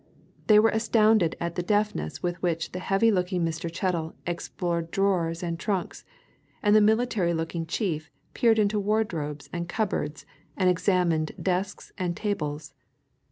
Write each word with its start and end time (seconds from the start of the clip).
They 0.47 0.57
were 0.57 0.71
astounded 0.71 1.35
at 1.39 1.53
the 1.53 1.61
deftness 1.61 2.23
with 2.23 2.41
which 2.41 2.71
the 2.71 2.79
heavy 2.79 3.11
looking 3.11 3.45
Mr. 3.45 3.71
Chettle 3.71 4.15
explored 4.25 4.89
drawers 4.89 5.43
and 5.43 5.59
trunks, 5.59 6.05
and 6.63 6.75
the 6.75 6.81
military 6.81 7.35
looking 7.35 7.67
chief 7.67 8.09
peered 8.33 8.57
into 8.57 8.79
wardrobes 8.79 9.47
and 9.53 9.69
cupboards 9.69 10.25
and 10.57 10.71
examined 10.71 11.33
desks 11.39 11.91
and 11.99 12.17
tables. 12.17 12.73